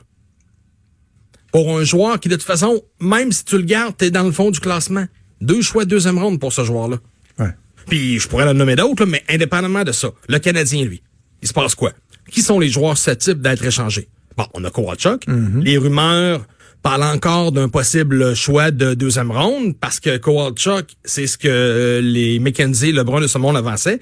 Pour 1.55 1.77
un 1.77 1.85
joueur 1.85 2.19
qui, 2.19 2.27
de 2.27 2.35
toute 2.35 2.43
façon, 2.43 2.83
même 2.99 3.31
si 3.31 3.45
tu 3.45 3.55
le 3.55 3.63
gardes, 3.63 3.95
t'es 3.95 4.11
dans 4.11 4.23
le 4.23 4.33
fond 4.33 4.51
du 4.51 4.59
classement. 4.59 5.05
Deux 5.39 5.61
choix 5.61 5.85
de 5.85 5.89
deuxième 5.89 6.19
ronde 6.19 6.37
pour 6.37 6.51
ce 6.51 6.65
joueur-là. 6.65 6.97
Ouais. 7.39 7.51
Puis, 7.87 8.19
je 8.19 8.27
pourrais 8.27 8.43
en 8.43 8.53
nommer 8.53 8.75
d'autres, 8.75 9.05
là, 9.05 9.09
mais 9.09 9.23
indépendamment 9.29 9.85
de 9.85 9.93
ça, 9.93 10.09
le 10.27 10.37
Canadien, 10.39 10.83
lui, 10.83 11.01
il 11.41 11.47
se 11.47 11.53
passe 11.53 11.73
quoi? 11.73 11.93
Qui 12.29 12.41
sont 12.41 12.59
les 12.59 12.67
joueurs 12.67 12.97
susceptibles 12.97 13.39
d'être 13.39 13.63
échangés? 13.63 14.09
Bon, 14.35 14.43
on 14.53 14.65
a 14.65 14.69
Kowalchuk. 14.69 15.27
Les 15.61 15.77
rumeurs 15.77 16.45
parlent 16.81 17.03
encore 17.03 17.53
d'un 17.53 17.69
possible 17.69 18.35
choix 18.35 18.71
de 18.71 18.93
deuxième 18.93 19.31
ronde 19.31 19.77
parce 19.79 20.01
que 20.01 20.17
Kowalchuk, 20.17 20.87
c'est 21.05 21.25
ce 21.25 21.37
que 21.37 22.01
les 22.03 22.37
McKenzie, 22.39 22.91
Lebrun 22.91 23.21
de 23.21 23.27
ce 23.27 23.37
monde 23.37 23.55
avançaient. 23.55 24.01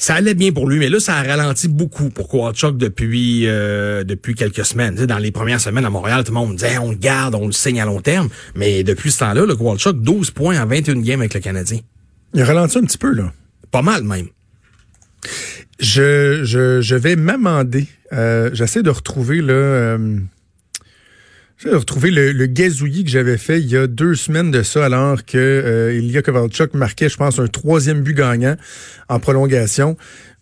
Ça 0.00 0.14
allait 0.14 0.32
bien 0.32 0.50
pour 0.50 0.66
lui, 0.66 0.78
mais 0.78 0.88
là, 0.88 0.98
ça 0.98 1.16
a 1.16 1.22
ralenti 1.22 1.68
beaucoup 1.68 2.08
pour 2.08 2.26
Kowalchuk 2.26 2.78
depuis 2.78 3.46
euh, 3.46 4.02
depuis 4.02 4.34
quelques 4.34 4.64
semaines. 4.64 4.94
Tu 4.94 5.02
sais, 5.02 5.06
dans 5.06 5.18
les 5.18 5.30
premières 5.30 5.60
semaines 5.60 5.84
à 5.84 5.90
Montréal, 5.90 6.24
tout 6.24 6.32
le 6.32 6.38
monde 6.38 6.56
disait 6.56 6.78
on 6.78 6.92
le 6.92 6.96
garde, 6.96 7.34
on 7.34 7.44
le 7.44 7.52
signe 7.52 7.82
à 7.82 7.84
long 7.84 8.00
terme. 8.00 8.30
Mais 8.54 8.82
depuis 8.82 9.10
ce 9.10 9.18
temps-là, 9.18 9.44
le 9.44 9.54
Kowalchuk, 9.54 10.00
12 10.00 10.30
points 10.30 10.58
en 10.58 10.64
21 10.64 11.02
games 11.02 11.20
avec 11.20 11.34
le 11.34 11.40
Canadien. 11.40 11.80
Il 12.32 12.40
a 12.40 12.46
ralenti 12.46 12.78
un 12.78 12.84
petit 12.84 12.96
peu, 12.96 13.12
là. 13.12 13.30
Pas 13.70 13.82
mal 13.82 14.02
même. 14.04 14.28
Je, 15.78 16.44
je, 16.44 16.80
je 16.80 16.94
vais 16.94 17.16
m'amender. 17.16 17.86
Euh, 18.14 18.48
J'essaie 18.54 18.82
de 18.82 18.88
retrouver 18.88 19.42
là. 19.42 19.52
Euh, 19.52 20.18
j'essaie 21.60 21.72
de 21.72 21.78
retrouver 21.78 22.10
le, 22.10 22.32
le 22.32 22.46
gazouillis 22.46 23.04
que 23.04 23.10
j'avais 23.10 23.36
fait 23.36 23.60
il 23.60 23.66
y 23.70 23.76
a 23.76 23.86
deux 23.86 24.14
semaines 24.14 24.50
de 24.50 24.62
ça, 24.62 24.84
alors 24.86 25.24
que 25.24 25.36
euh, 25.36 25.94
Ilya 25.94 26.22
Kovalchuk 26.22 26.74
marquait, 26.74 27.08
je 27.08 27.16
pense, 27.16 27.38
un 27.38 27.46
troisième 27.48 28.00
but 28.00 28.14
gagnant 28.14 28.56
en 29.08 29.20
prolongation. 29.20 29.96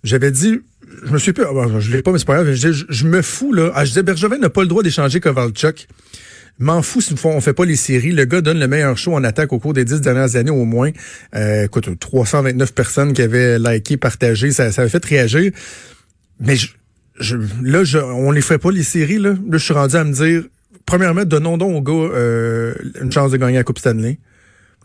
J'avais 0.04 0.30
dit, 0.30 0.60
je 1.04 1.12
me 1.12 1.18
suis 1.18 1.32
pas, 1.32 1.52
bon, 1.52 1.80
je 1.80 1.90
l'ai 1.90 2.02
pas, 2.02 2.12
mais 2.12 2.18
c'est 2.18 2.24
pas 2.24 2.42
grave. 2.42 2.52
Je, 2.52 3.06
me 3.06 3.22
fous 3.22 3.52
là. 3.52 3.72
Ah, 3.74 3.84
je 3.84 3.90
disais, 3.90 4.02
Bergevin 4.02 4.38
n'a 4.38 4.50
pas 4.50 4.62
le 4.62 4.68
droit 4.68 4.82
d'échanger 4.82 5.20
Kovalchuk. 5.20 5.88
M'en 6.60 6.82
fous 6.82 7.00
si 7.00 7.14
on 7.24 7.40
fait 7.40 7.52
pas 7.52 7.64
les 7.64 7.76
séries. 7.76 8.10
Le 8.10 8.24
gars 8.24 8.40
donne 8.40 8.58
le 8.58 8.66
meilleur 8.66 8.98
show 8.98 9.14
en 9.14 9.22
attaque 9.22 9.52
au 9.52 9.60
cours 9.60 9.74
des 9.74 9.84
dix 9.84 10.00
dernières 10.00 10.34
années 10.34 10.50
au 10.50 10.64
moins. 10.64 10.90
Euh, 11.36 11.64
écoute, 11.64 11.88
329 12.00 12.74
personnes 12.74 13.12
qui 13.12 13.22
avaient 13.22 13.60
liké, 13.60 13.96
partagé, 13.96 14.50
ça, 14.50 14.72
ça 14.72 14.82
avait 14.82 14.90
fait 14.90 15.04
réagir. 15.04 15.52
Mais 16.40 16.56
je, 16.56 16.68
je- 17.20 17.36
là, 17.62 17.84
je, 17.84 17.98
on 17.98 18.32
les 18.32 18.40
fait 18.40 18.58
pas 18.58 18.72
les 18.72 18.82
séries. 18.82 19.18
Là, 19.18 19.30
là 19.30 19.36
je 19.52 19.58
suis 19.58 19.74
rendu 19.74 19.94
à 19.94 20.02
me 20.02 20.12
dire, 20.12 20.42
premièrement, 20.88 21.24
donnons 21.24 21.58
donc 21.58 21.76
au 21.76 21.82
gars 21.82 22.14
euh, 22.14 22.74
une 23.00 23.12
chance 23.12 23.30
de 23.30 23.36
gagner 23.36 23.56
la 23.58 23.62
Coupe 23.62 23.78
Stanley. 23.78 24.18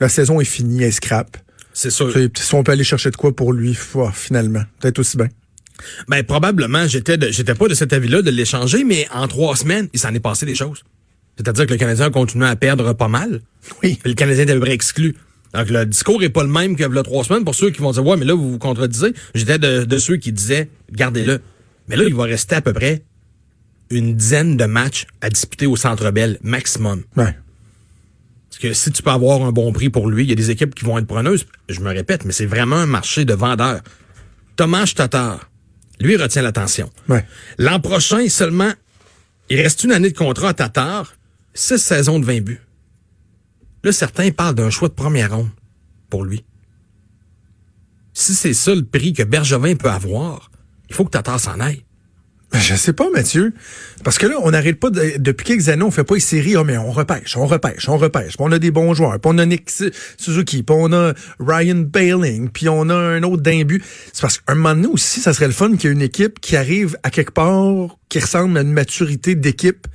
La 0.02 0.10
saison 0.10 0.42
est 0.42 0.46
finie, 0.46 0.84
elle 0.84 0.94
scrape. 0.94 1.38
C'est 1.74 1.90
sûr. 1.90 2.14
Si 2.14 2.56
on 2.56 2.64
peut 2.64 2.74
aller 2.74 2.84
chercher 2.84 3.10
de 3.10 3.16
quoi 3.16 3.36
pour 3.36 3.54
lui, 3.54 3.76
ouah, 3.96 4.12
finalement, 4.14 4.64
peut-être 4.80 5.00
aussi 5.00 5.18
bien. 5.18 5.30
Ben 6.08 6.24
probablement, 6.24 6.88
j'étais 6.88 7.18
j'étais 7.32 7.56
pas 7.56 7.68
de 7.68 7.74
cet 7.74 7.94
avis-là 7.94 8.22
de 8.22 8.30
l'échanger, 8.30 8.84
mais 8.84 9.08
en 9.12 9.28
trois 9.28 9.56
semaines, 9.56 9.88
il 9.94 10.00
s'en 10.00 10.14
est 10.14 10.20
passé 10.20 10.46
des 10.46 10.56
choses. 10.56 10.84
C'est-à-dire 11.38 11.66
que 11.66 11.72
le 11.72 11.78
Canadien 11.78 12.08
a 12.08 12.10
continué 12.12 12.48
à 12.48 12.56
perdre 12.56 12.94
pas 12.94 13.08
mal. 13.08 13.42
Oui. 13.82 13.98
Le 14.06 14.14
Canadien 14.14 14.44
était 14.44 14.52
à 14.52 14.56
peu 14.56 14.62
près 14.62 14.74
exclu. 14.74 15.16
Donc 15.54 15.70
le 15.70 15.86
discours 15.86 16.22
est 16.22 16.30
pas 16.30 16.44
le 16.44 16.50
même 16.50 16.76
que 16.76 16.84
le 16.84 17.04
trois 17.04 17.24
semaines 17.24 17.44
pour 17.46 17.56
ceux 17.56 17.70
qui 17.70 17.82
vont 17.82 17.92
dire 17.92 18.06
ouais 18.06 18.18
mais 18.18 18.26
là 18.26 18.34
vous 18.34 18.52
vous 18.52 18.60
contredisez. 18.60 19.14
J'étais 19.36 19.58
de, 19.58 19.86
de 19.86 19.98
ceux 19.98 20.18
qui 20.18 20.32
disaient 20.32 20.70
gardez-le. 20.92 21.40
Mais 21.88 21.96
là 21.96 22.04
il 22.04 22.14
va 22.14 22.24
rester 22.24 22.56
à 22.56 22.62
peu 22.62 22.74
près 22.74 23.04
une 23.94 24.16
dizaine 24.16 24.58
de 24.58 24.66
matchs 24.66 25.06
à 25.22 25.30
disputer 25.30 25.66
au 25.66 25.76
Centre 25.76 26.12
Bell 26.12 26.38
maximum. 26.42 27.04
Ouais. 27.16 27.36
Parce 28.50 28.62
que 28.62 28.74
si 28.74 28.92
tu 28.92 29.02
peux 29.02 29.10
avoir 29.10 29.42
un 29.44 29.52
bon 29.52 29.72
prix 29.74 29.90
pour 29.90 30.10
lui, 30.10 30.24
il 30.24 30.30
y 30.30 30.32
a 30.32 30.36
des 30.36 30.52
équipes 30.52 30.76
qui 30.76 30.86
vont 30.86 30.98
être 30.98 31.08
preneuses. 31.08 31.48
Je 31.70 31.80
me 31.80 31.90
répète, 31.90 32.26
mais 32.26 32.32
c'est 32.32 32.46
vraiment 32.46 32.76
un 32.76 32.86
marché 32.86 33.26
de 33.26 33.34
vendeurs. 33.34 33.82
Thomas 34.56 34.92
Tatar, 34.96 35.50
lui 36.00 36.18
retient 36.18 36.42
l'attention. 36.42 36.90
Ouais. 37.10 37.26
L'an 37.58 37.80
prochain, 37.80 38.28
seulement, 38.30 38.72
il 39.50 39.60
reste 39.60 39.84
une 39.84 39.92
année 39.92 40.12
de 40.12 40.18
contrat 40.18 40.50
à 40.50 40.54
Tatar, 40.54 41.16
six 41.54 41.80
saisons 41.80 42.20
de 42.20 42.26
20 42.26 42.42
buts. 42.42 42.62
Là, 43.84 43.92
certains 43.92 44.32
parlent 44.32 44.56
d'un 44.56 44.70
choix 44.70 44.88
de 44.88 44.94
première 44.94 45.36
ronde 45.36 45.50
pour 46.10 46.24
lui. 46.24 46.46
Si 48.14 48.36
c'est 48.36 48.54
ça 48.54 48.74
le 48.76 48.86
prix 48.86 49.14
que 49.14 49.24
Bergevin 49.24 49.76
peut 49.76 49.90
avoir, 49.90 50.52
il 50.90 50.96
faut 50.96 51.06
que 51.06 51.10
Tatar 51.10 51.40
s'en 51.40 51.60
aille. 51.60 51.84
Ben, 52.54 52.60
Je 52.60 52.76
sais 52.76 52.94
pas, 52.94 53.10
Mathieu. 53.10 53.52
Parce 54.04 54.18
que 54.20 54.28
là, 54.28 54.36
on 54.44 54.52
n'arrête 54.52 54.80
pas, 54.80 54.90
de- 54.92 55.14
depuis 55.18 55.44
quelques 55.44 55.70
années, 55.70 55.82
on 55.84 55.90
fait 55.92 56.04
pas 56.04 56.14
les 56.14 56.20
séries, 56.20 56.56
Ah, 56.56 56.64
mais 56.64 56.78
on 56.78 56.92
repêche, 56.92 57.36
on 57.36 57.48
repêche, 57.48 57.90
on 57.90 57.98
repêche. 57.98 58.38
Puis 58.38 58.38
on 58.40 58.52
a 58.52 58.60
des 58.60 58.70
bons 58.70 58.94
joueurs. 58.94 59.20
Puis 59.20 59.32
on 59.34 59.38
a 59.40 59.46
Nick 59.46 59.72
Su- 59.72 59.92
Suzuki, 60.18 60.62
puis 60.62 60.76
on 60.78 60.94
a 60.94 61.14
Ryan 61.40 61.78
Bailing, 61.78 62.50
puis 62.50 62.70
on 62.70 62.90
a 62.90 62.96
un 62.96 63.24
autre 63.24 63.42
d'un 63.42 63.64
but. 63.64 63.84
C'est 64.14 64.22
parce 64.22 64.38
qu'un 64.38 64.54
moment 64.56 64.76
donné 64.76 64.88
aussi, 64.88 65.20
ça 65.20 65.34
serait 65.34 65.48
le 65.48 65.54
fun 65.54 65.72
qu'il 65.76 65.86
y 65.86 65.88
ait 65.88 65.96
une 65.96 66.02
équipe 66.04 66.40
qui 66.40 66.56
arrive 66.56 66.96
à 67.02 67.10
quelque 67.10 67.32
part, 67.32 67.98
qui 68.10 68.20
ressemble 68.20 68.58
à 68.58 68.62
une 68.62 68.72
maturité 68.74 69.34
d'équipe, 69.36 69.88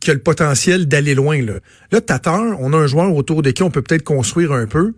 qui 0.00 0.10
a 0.10 0.14
le 0.14 0.20
potentiel 0.20 0.86
d'aller 0.88 1.14
loin. 1.14 1.40
Là, 1.42 1.54
là 1.92 2.00
Tatar, 2.00 2.56
on 2.60 2.72
a 2.72 2.76
un 2.76 2.86
joueur 2.88 3.14
autour 3.14 3.42
de 3.42 3.50
qui 3.52 3.62
on 3.62 3.70
peut 3.70 3.82
peut-être 3.82 4.02
construire 4.04 4.52
un 4.52 4.66
peu. 4.66 4.94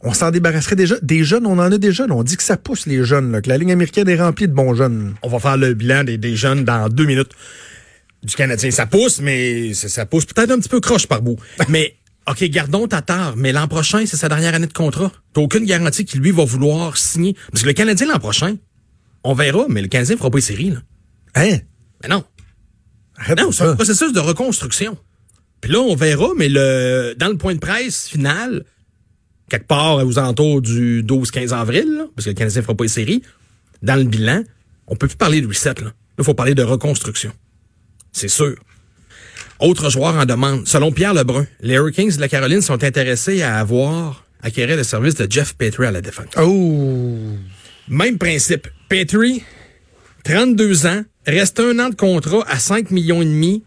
On 0.00 0.12
s'en 0.12 0.30
débarrasserait 0.30 0.76
déjà. 0.76 0.96
Des 1.02 1.24
jeunes, 1.24 1.46
on 1.46 1.58
en 1.58 1.72
a 1.72 1.78
des 1.78 1.92
jeunes. 1.92 2.12
On 2.12 2.22
dit 2.22 2.36
que 2.36 2.42
ça 2.42 2.56
pousse 2.56 2.86
les 2.86 3.04
jeunes, 3.04 3.32
là, 3.32 3.42
que 3.42 3.48
la 3.48 3.58
ligne 3.58 3.72
américaine 3.72 4.08
est 4.08 4.20
remplie 4.20 4.46
de 4.46 4.52
bons 4.52 4.74
jeunes. 4.74 5.14
On 5.22 5.28
va 5.28 5.38
faire 5.40 5.56
le 5.56 5.74
bilan 5.74 6.04
des, 6.04 6.18
des 6.18 6.36
jeunes 6.36 6.64
dans 6.64 6.88
deux 6.88 7.04
minutes. 7.04 7.32
Du 8.22 8.34
Canadien, 8.34 8.70
ça 8.70 8.86
pousse, 8.86 9.20
mais 9.20 9.74
ça, 9.74 9.88
ça 9.88 10.06
pousse 10.06 10.24
peut-être 10.24 10.50
un 10.50 10.58
petit 10.58 10.68
peu 10.68 10.80
croche 10.80 11.06
par 11.06 11.22
bout. 11.22 11.36
mais, 11.68 11.96
OK, 12.28 12.44
gardons 12.44 12.86
Tatar, 12.86 13.36
mais 13.36 13.52
l'an 13.52 13.68
prochain, 13.68 14.04
c'est 14.06 14.16
sa 14.16 14.28
dernière 14.28 14.54
année 14.54 14.66
de 14.66 14.72
contrat. 14.72 15.10
T'as 15.32 15.40
aucune 15.40 15.64
garantie 15.64 16.04
qu'il, 16.04 16.20
lui, 16.20 16.30
va 16.30 16.44
vouloir 16.44 16.96
signer. 16.96 17.34
Parce 17.50 17.62
que 17.62 17.68
le 17.68 17.74
Canadien, 17.74 18.06
l'an 18.06 18.18
prochain, 18.18 18.56
on 19.24 19.34
verra, 19.34 19.66
mais 19.68 19.82
le 19.82 19.88
Canadien 19.88 20.16
fera 20.16 20.30
pas 20.30 20.38
les 20.38 20.42
séries, 20.42 20.70
là. 20.70 20.78
Hein? 21.34 21.58
Mais 22.02 22.08
non. 22.08 22.24
Arrête 23.16 23.38
Non, 23.38 23.52
c'est 23.52 23.64
un 23.64 23.74
processus 23.74 24.12
de 24.12 24.20
reconstruction. 24.20 24.96
Puis 25.60 25.72
là, 25.72 25.80
on 25.80 25.96
verra, 25.96 26.28
mais 26.36 26.48
le 26.48 27.14
dans 27.16 27.28
le 27.28 27.36
point 27.36 27.54
de 27.54 27.58
presse 27.58 28.08
final, 28.08 28.64
quelque 29.48 29.66
part 29.66 30.04
aux 30.06 30.18
alentours 30.18 30.60
du 30.60 31.02
12-15 31.02 31.52
avril, 31.52 31.86
là, 31.96 32.04
parce 32.14 32.24
que 32.24 32.30
le 32.30 32.34
Canadien 32.34 32.62
fera 32.62 32.74
pas 32.74 32.84
les 32.84 32.88
séries, 32.88 33.22
dans 33.82 33.96
le 33.96 34.04
bilan, 34.04 34.42
on 34.86 34.96
peut 34.96 35.08
plus 35.08 35.16
parler 35.16 35.40
de 35.40 35.46
reset. 35.46 35.74
Là, 35.80 35.92
il 36.18 36.24
faut 36.24 36.34
parler 36.34 36.54
de 36.54 36.62
reconstruction. 36.62 37.32
C'est 38.12 38.28
sûr. 38.28 38.56
Autre 39.60 39.90
joueur 39.90 40.16
en 40.16 40.24
demande. 40.24 40.66
Selon 40.66 40.92
Pierre 40.92 41.14
Lebrun, 41.14 41.46
les 41.60 41.74
Hurricanes 41.74 42.10
de 42.10 42.20
la 42.20 42.28
Caroline 42.28 42.62
sont 42.62 42.82
intéressés 42.84 43.42
à 43.42 43.58
avoir 43.58 44.24
acquérir 44.42 44.76
le 44.76 44.84
service 44.84 45.14
de 45.16 45.30
Jeff 45.30 45.54
Petrie 45.54 45.86
à 45.86 45.90
la 45.90 46.00
défense. 46.00 46.28
Oh! 46.36 47.16
Même 47.88 48.18
principe. 48.18 48.68
Petrie, 48.88 49.42
32 50.24 50.86
ans, 50.86 51.02
reste 51.26 51.60
un 51.60 51.78
an 51.78 51.88
de 51.90 51.94
contrat 51.94 52.44
à 52.48 52.58
5 52.58 52.90
millions 52.90 53.22
et 53.22 53.26
demi. 53.26 53.64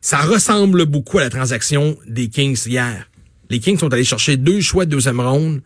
Ça 0.00 0.18
ressemble 0.18 0.86
beaucoup 0.86 1.18
à 1.18 1.22
la 1.22 1.30
transaction 1.30 1.98
des 2.06 2.28
Kings 2.28 2.58
hier. 2.66 3.07
Les 3.50 3.60
Kings 3.60 3.78
sont 3.78 3.92
allés 3.92 4.04
chercher 4.04 4.36
deux 4.36 4.60
choix 4.60 4.84
de 4.84 4.90
deuxième 4.90 5.20
ronde 5.20 5.60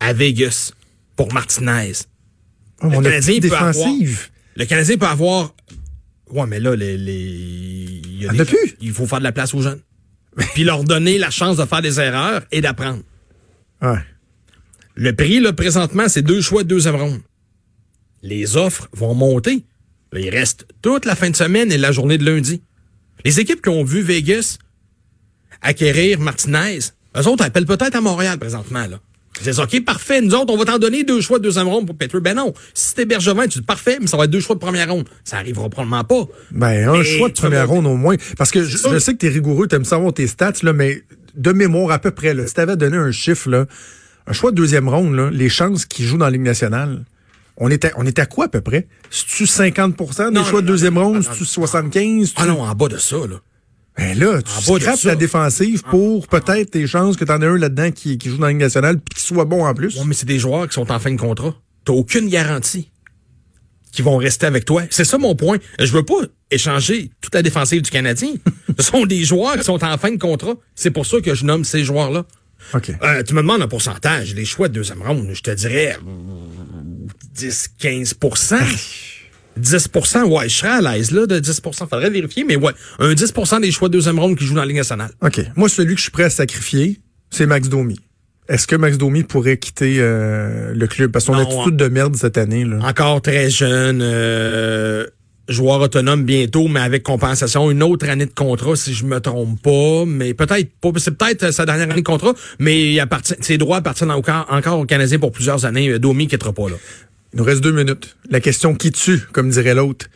à 0.00 0.12
Vegas 0.12 0.72
pour 1.16 1.32
Martinez. 1.32 1.92
Oh, 2.82 2.88
Le 2.88 3.00
Canadien 3.02 3.40
peut 3.40 3.56
avoir-. 3.56 3.94
Le 4.56 4.64
Canadien 4.64 4.96
peut 4.98 5.06
avoir. 5.06 5.54
Ouais, 6.30 6.46
mais 6.46 6.60
là, 6.60 6.74
les. 6.76 6.96
les... 6.98 8.00
Il, 8.04 8.22
y 8.22 8.26
a 8.26 8.30
On 8.30 8.32
des- 8.32 8.40
a 8.40 8.44
plus. 8.44 8.76
il 8.80 8.92
faut 8.92 9.06
faire 9.06 9.18
de 9.18 9.24
la 9.24 9.32
place 9.32 9.54
aux 9.54 9.62
jeunes. 9.62 9.80
Puis 10.54 10.64
leur 10.64 10.84
donner 10.84 11.18
la 11.18 11.30
chance 11.30 11.56
de 11.56 11.64
faire 11.64 11.82
des 11.82 11.98
erreurs 12.00 12.42
et 12.52 12.60
d'apprendre. 12.60 13.02
Ouais. 13.82 13.98
Le 14.94 15.12
prix, 15.14 15.40
là, 15.40 15.52
présentement, 15.52 16.08
c'est 16.08 16.22
deux 16.22 16.40
choix 16.40 16.64
de 16.64 16.68
deuxième 16.68 16.96
ronde. 16.96 17.20
Les 18.22 18.56
offres 18.56 18.88
vont 18.92 19.14
monter. 19.14 19.64
Là, 20.12 20.20
il 20.20 20.30
reste 20.30 20.66
toute 20.82 21.04
la 21.04 21.14
fin 21.14 21.30
de 21.30 21.36
semaine 21.36 21.70
et 21.72 21.78
la 21.78 21.92
journée 21.92 22.18
de 22.18 22.24
lundi. 22.24 22.62
Les 23.24 23.38
équipes 23.40 23.62
qui 23.62 23.68
ont 23.68 23.84
vu 23.84 24.00
Vegas 24.02 24.58
acquérir 25.62 26.20
Martinez, 26.20 26.78
eux 27.16 27.26
autres 27.26 27.44
appellent 27.44 27.66
peut-être 27.66 27.96
à 27.96 28.00
Montréal 28.00 28.38
présentement, 28.38 28.86
là. 28.86 29.00
Ils 29.40 29.44
disent, 29.44 29.60
OK, 29.60 29.84
parfait, 29.84 30.20
nous 30.20 30.34
autres, 30.34 30.52
on 30.52 30.56
va 30.56 30.64
t'en 30.64 30.78
donner 30.78 31.04
deux 31.04 31.20
choix 31.20 31.38
de 31.38 31.44
deuxième 31.44 31.68
ronde 31.68 31.86
pour 31.86 31.96
Petro. 31.96 32.20
Ben 32.20 32.34
non. 32.34 32.52
Si 32.74 32.88
c'était 32.88 33.04
Bergevin, 33.04 33.46
tu 33.46 33.60
dis 33.60 33.64
parfait, 33.64 33.98
mais 34.00 34.06
ça 34.06 34.16
va 34.16 34.24
être 34.24 34.30
deux 34.30 34.40
choix 34.40 34.56
de 34.56 34.60
première 34.60 34.90
ronde. 34.90 35.08
Ça 35.24 35.36
arrivera 35.36 35.68
probablement 35.68 36.04
pas. 36.04 36.26
Ben, 36.50 36.88
un 36.88 36.92
Mais 36.98 37.04
choix 37.04 37.28
de 37.28 37.34
première 37.34 37.68
ronde 37.68 37.86
au 37.86 37.96
moins. 37.96 38.16
Parce 38.36 38.50
que 38.50 38.64
je, 38.64 38.76
sais 38.76 39.12
que 39.12 39.18
t'es 39.18 39.28
rigoureux, 39.28 39.68
t'aimes 39.68 39.84
savoir 39.84 40.12
tes 40.12 40.26
stats, 40.26 40.54
là, 40.62 40.72
mais 40.72 41.02
de 41.36 41.52
mémoire 41.52 41.92
à 41.92 41.98
peu 41.98 42.10
près, 42.10 42.34
là, 42.34 42.46
si 42.46 42.54
t'avais 42.54 42.76
donné 42.76 42.96
un 42.96 43.12
chiffre, 43.12 43.48
là, 43.48 43.66
un 44.26 44.32
choix 44.32 44.50
de 44.50 44.56
deuxième 44.56 44.88
ronde, 44.88 45.14
là, 45.14 45.30
les 45.30 45.48
chances 45.48 45.86
qu'il 45.86 46.04
joue 46.04 46.18
dans 46.18 46.24
la 46.24 46.32
Ligue 46.32 46.42
nationale, 46.42 47.04
on 47.58 47.70
à, 47.70 47.76
on 47.96 48.06
est 48.06 48.18
à 48.18 48.26
quoi 48.26 48.46
à 48.46 48.48
peu 48.48 48.60
près? 48.60 48.86
C'est-tu 49.10 49.46
50 49.46 49.96
des 49.96 50.30
Non, 50.32 50.44
choix 50.44 50.60
non, 50.60 50.60
de 50.60 50.66
deuxième 50.66 50.98
ronde? 50.98 51.22
C'est-tu 51.22 51.42
non. 51.42 51.46
75? 51.46 52.34
Ah 52.36 52.46
non, 52.46 52.62
en 52.62 52.74
bas 52.74 52.88
de 52.88 52.98
ça, 52.98 53.16
là. 53.16 53.36
Ben 53.98 54.16
là, 54.16 54.40
tu 54.40 54.52
scrapes 54.52 55.02
la 55.02 55.16
défensive 55.16 55.82
pour 55.82 56.28
peut-être 56.28 56.70
tes 56.70 56.86
chances 56.86 57.16
que 57.16 57.24
t'en 57.24 57.42
aies 57.42 57.46
un 57.46 57.58
là-dedans 57.58 57.90
qui, 57.90 58.16
qui 58.16 58.30
joue 58.30 58.36
dans 58.36 58.46
la 58.46 58.52
Ligue 58.52 58.60
nationale 58.60 59.00
puis 59.00 59.20
qui 59.20 59.26
soit 59.26 59.44
bon 59.44 59.66
en 59.66 59.74
plus. 59.74 59.96
Ouais, 59.96 60.04
mais 60.06 60.14
c'est 60.14 60.26
des 60.26 60.38
joueurs 60.38 60.68
qui 60.68 60.74
sont 60.74 60.90
en 60.90 60.98
fin 61.00 61.10
de 61.10 61.20
contrat. 61.20 61.54
T'as 61.84 61.92
aucune 61.92 62.28
garantie 62.28 62.92
qu'ils 63.90 64.04
vont 64.04 64.16
rester 64.16 64.46
avec 64.46 64.64
toi. 64.64 64.84
C'est 64.90 65.04
ça 65.04 65.18
mon 65.18 65.34
point. 65.34 65.58
Je 65.80 65.90
veux 65.92 66.04
pas 66.04 66.20
échanger 66.50 67.10
toute 67.20 67.34
la 67.34 67.42
défensive 67.42 67.82
du 67.82 67.90
Canadien. 67.90 68.34
Ce 68.78 68.84
sont 68.84 69.04
des 69.04 69.24
joueurs 69.24 69.56
qui 69.56 69.64
sont 69.64 69.82
en 69.82 69.98
fin 69.98 70.12
de 70.12 70.18
contrat. 70.18 70.54
C'est 70.76 70.92
pour 70.92 71.04
ça 71.04 71.20
que 71.20 71.34
je 71.34 71.44
nomme 71.44 71.64
ces 71.64 71.82
joueurs-là. 71.82 72.24
OK. 72.74 72.92
Euh, 73.02 73.22
tu 73.24 73.34
me 73.34 73.40
demandes 73.40 73.62
un 73.62 73.68
pourcentage. 73.68 74.34
Les 74.34 74.44
choix 74.44 74.68
de 74.68 74.74
deuxième 74.74 75.02
ronde, 75.02 75.30
je 75.32 75.42
te 75.42 75.50
dirais 75.50 75.96
euh, 75.96 77.06
10-15 77.36 78.14
10% 79.58 80.24
ouais, 80.24 80.48
je 80.48 80.54
serais 80.54 80.68
à 80.68 80.80
l'aise 80.80 81.10
là 81.10 81.26
de 81.26 81.38
10% 81.38 81.88
Faudrait 81.88 82.10
vérifier, 82.10 82.44
mais 82.44 82.56
ouais, 82.56 82.72
un 82.98 83.12
10% 83.12 83.60
des 83.60 83.70
choix 83.70 83.88
de 83.88 83.94
deuxième 83.94 84.18
ronde 84.18 84.36
qui 84.36 84.44
jouent 84.44 84.54
dans 84.54 84.60
la 84.60 84.66
Ligue 84.66 84.76
nationale. 84.76 85.10
OK. 85.22 85.40
Moi, 85.56 85.68
celui 85.68 85.94
que 85.94 85.98
je 85.98 86.04
suis 86.04 86.12
prêt 86.12 86.24
à 86.24 86.30
sacrifier, 86.30 87.00
c'est 87.30 87.46
Max 87.46 87.68
Domi. 87.68 87.98
Est-ce 88.48 88.66
que 88.66 88.76
Max 88.76 88.96
Domi 88.96 89.24
pourrait 89.24 89.58
quitter 89.58 89.96
euh, 89.98 90.72
le 90.74 90.86
club? 90.86 91.12
Parce 91.12 91.26
qu'on 91.26 91.34
a 91.34 91.42
attitude 91.42 91.76
de 91.76 91.88
merde 91.88 92.16
cette 92.16 92.38
année. 92.38 92.64
Là. 92.64 92.78
Encore 92.82 93.20
très 93.20 93.50
jeune, 93.50 94.00
euh, 94.02 95.06
joueur 95.48 95.80
autonome 95.80 96.24
bientôt, 96.24 96.66
mais 96.68 96.80
avec 96.80 97.02
compensation, 97.02 97.70
une 97.70 97.82
autre 97.82 98.08
année 98.08 98.24
de 98.24 98.32
contrat, 98.32 98.74
si 98.74 98.94
je 98.94 99.04
me 99.04 99.20
trompe 99.20 99.60
pas, 99.62 100.04
mais 100.06 100.32
peut-être 100.32 100.70
pas, 100.80 100.90
c'est 100.96 101.16
peut-être 101.16 101.50
sa 101.52 101.66
dernière 101.66 101.90
année 101.90 102.00
de 102.00 102.06
contrat, 102.06 102.32
mais 102.58 102.92
il 102.92 103.00
appartient, 103.00 103.34
ses 103.40 103.58
droits 103.58 103.78
appartiennent 103.78 104.10
encore, 104.10 104.46
encore 104.48 104.78
aux 104.78 104.86
Canadiens 104.86 105.18
pour 105.18 105.32
plusieurs 105.32 105.66
années. 105.66 105.90
Euh, 105.90 105.98
Domi 105.98 106.26
quittera 106.26 106.52
pas 106.52 106.70
là. 106.70 106.76
Il 107.32 107.38
nous 107.38 107.44
reste 107.44 107.60
deux 107.60 107.72
minutes. 107.72 108.16
La 108.30 108.40
question 108.40 108.74
qui 108.74 108.90
tue, 108.92 109.20
comme 109.32 109.50
dirait 109.50 109.74
l'autre. 109.74 110.06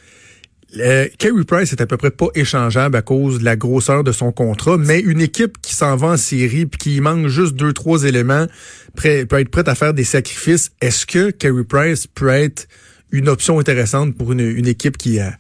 Euh, 0.79 1.07
Carey 1.19 1.45
Price 1.47 1.73
est 1.73 1.83
à 1.83 1.87
peu 1.87 1.99
près 1.99 2.11
pas 2.11 2.29
échangeable 2.35 2.97
à 2.97 3.03
cause 3.03 3.41
de 3.41 3.45
la 3.45 3.57
grosseur 3.57 4.03
de 4.05 4.11
son 4.13 4.33
contrat, 4.33 4.79
mais 4.79 5.01
une 5.01 5.21
équipe 5.21 5.61
qui 5.61 5.75
s'en 5.75 5.97
va 5.97 6.09
en 6.09 6.17
série 6.17 6.65
puis 6.65 6.79
qui 6.79 7.01
manque 7.03 7.27
juste 7.29 7.55
deux, 7.55 7.75
trois 7.75 8.05
éléments 8.05 8.47
prêt, 8.97 9.27
peut 9.27 9.39
être 9.39 9.51
prête 9.51 9.69
à 9.69 9.75
faire 9.75 9.93
des 9.93 10.05
sacrifices. 10.05 10.71
Est-ce 10.81 11.05
que 11.05 11.31
Carey 11.31 11.65
Price 11.65 12.07
peut 12.07 12.31
être 12.31 12.69
une 13.11 13.29
option 13.29 13.59
intéressante 13.59 14.17
pour 14.17 14.33
une, 14.33 14.41
une 14.41 14.67
équipe 14.67 14.97
qui 14.97 15.21
a, 15.21 15.35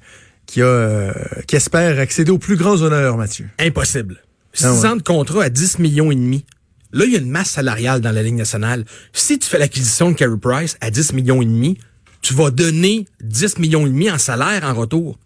qui 0.45 0.61
a, 0.61 0.67
euh, 0.67 1.12
qui 1.47 1.57
espère 1.57 1.99
accéder 1.99 2.31
aux 2.31 2.37
plus 2.38 2.57
grands 2.57 2.83
honneurs, 2.83 3.17
Mathieu? 3.17 3.47
Impossible. 3.59 4.19
Six 4.52 4.67
Ah 4.67 4.75
ouais. 4.75 4.87
ans 4.88 4.97
de 4.97 5.02
contrat 5.02 5.45
à 5.45 5.49
10 5.49 5.79
millions 5.79 6.11
et 6.11 6.14
demi. 6.14 6.45
Là, 6.92 7.04
il 7.06 7.12
y 7.12 7.16
a 7.16 7.18
une 7.18 7.30
masse 7.30 7.50
salariale 7.50 8.00
dans 8.00 8.12
la 8.12 8.22
Ligue 8.22 8.34
nationale. 8.34 8.84
Si 9.12 9.38
tu 9.38 9.49
fais 9.49 9.58
l'acquisition 9.58 10.11
de 10.11 10.16
Carey 10.16 10.37
Price 10.40 10.76
à 10.80 10.90
10 10.90 11.12
millions 11.14 11.40
et 11.42 11.46
demi, 11.46 11.78
tu 12.20 12.34
vas 12.34 12.50
donner 12.50 13.06
10 13.22 13.58
millions 13.58 13.87
et 13.87 13.90
demi 13.90 14.11
en 14.11 14.18
salaire 14.18 14.62
en 14.64 14.75
retour. 14.75 15.18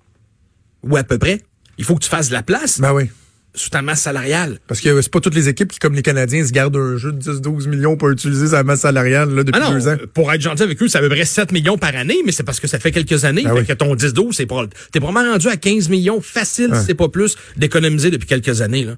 Ou 0.83 0.97
à 0.97 1.03
peu 1.05 1.19
près. 1.19 1.43
Il 1.79 1.85
faut 1.85 1.95
que 1.97 2.03
tu 2.05 2.09
fasses 2.09 2.29
de 2.29 2.35
la 2.35 2.43
place 2.43 2.81
Ben 2.81 2.93
oui. 2.95 3.11
sous 3.55 3.69
ta 3.71 3.83
masse 3.83 4.01
salariale. 4.03 4.61
Parce 4.69 4.81
que 4.81 5.03
c'est 5.03 5.11
pas 5.11 5.21
toutes 5.21 5.35
les 5.35 5.49
équipes 5.49 5.73
qui, 5.73 5.79
comme 5.79 5.95
les 5.95 6.03
Canadiens, 6.03 6.47
se 6.47 6.53
gardent 6.53 6.77
un 6.77 6.97
jeu 6.97 7.13
de 7.13 7.21
10-12 7.21 7.69
millions 7.69 7.97
pour 7.97 8.11
utiliser 8.11 8.47
sa 8.49 8.63
masse 8.63 8.81
salariale 8.83 9.35
là, 9.35 9.43
depuis 9.43 9.61
Ah 9.61 9.69
non, 9.69 9.73
deux 9.75 9.89
ans. 9.89 9.97
pour 10.15 10.33
être 10.33 10.41
gentil 10.41 10.63
avec 10.63 10.81
eux, 10.81 10.89
c'est 10.89 10.99
à 10.99 11.01
peu 11.01 11.09
près 11.09 11.25
7 11.25 11.53
millions 11.53 11.77
par 11.77 11.95
année, 11.97 12.19
mais 12.25 12.33
c'est 12.33 12.45
parce 12.45 12.61
que 12.61 12.69
ça 12.69 12.79
fait 12.79 12.93
quelques 12.93 13.25
années. 13.25 13.43
Ah 13.45 13.51
fait 13.53 13.61
oui. 13.61 13.67
que 13.67 13.73
ton 13.73 13.95
10-12, 13.95 14.33
c'est 14.33 14.47
pas, 14.47 14.65
t'es 14.93 15.01
probablement 15.01 15.33
rendu 15.33 15.49
à 15.49 15.57
15 15.57 15.89
millions 15.89 16.21
facile, 16.21 16.71
si 16.77 16.85
c'est 16.87 16.95
pas 16.95 17.09
plus, 17.09 17.37
d'économiser 17.57 18.11
depuis 18.11 18.27
quelques 18.29 18.63
années, 18.63 18.85
là. 18.85 18.97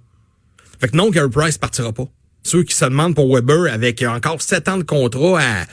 Fait 0.81 0.89
que 0.89 0.97
non, 0.97 1.11
Gary 1.11 1.31
Price 1.31 1.59
partira 1.59 1.93
pas. 1.93 2.07
Ceux 2.43 2.63
qui 2.63 2.75
se 2.75 2.85
demandent 2.85 3.15
pour 3.15 3.35
Weber 3.35 3.73
avec 3.73 4.03
encore 4.03 4.41
7 4.41 4.69
ans 4.69 4.79
de 4.79 4.83
contrat 4.83 5.41
à 5.41 5.67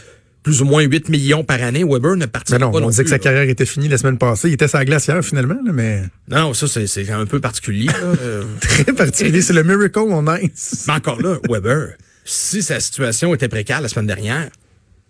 plus 0.45 0.62
ou 0.62 0.65
moins 0.65 0.84
8 0.84 1.10
millions 1.10 1.43
par 1.43 1.62
année, 1.63 1.84
Weber 1.84 2.15
ne 2.17 2.27
partira 2.27 2.60
Mais 2.60 2.65
non, 2.65 2.72
pas. 2.72 2.79
on 2.79 2.89
disait 2.89 3.03
que 3.03 3.10
sa 3.10 3.17
carrière 3.17 3.50
était 3.50 3.65
finie 3.65 3.88
la 3.88 3.98
semaine 3.98 4.19
passée. 4.19 4.50
Il 4.50 4.53
était 4.53 4.67
sa 4.67 4.86
glacière 4.86 5.25
finalement, 5.25 5.57
là, 5.65 5.72
mais 5.74 6.03
Non, 6.29 6.39
non, 6.41 6.53
ça, 6.53 6.67
c'est, 6.67 7.10
un 7.10 7.25
peu 7.25 7.39
particulier. 7.39 7.89
Euh, 8.03 8.43
très 8.62 8.93
particulier. 8.93 9.41
C'est 9.41 9.53
le 9.53 9.63
Miracle 9.63 9.98
on 9.98 10.24
Ice. 10.38 10.86
Mais 10.88 10.93
encore 10.93 11.19
là, 11.19 11.39
Weber, 11.50 11.95
si 12.25 12.62
sa 12.62 12.79
situation 12.79 13.34
était 13.34 13.48
précaire 13.48 13.81
la 13.81 13.88
semaine 13.88 14.05
dernière, 14.05 14.50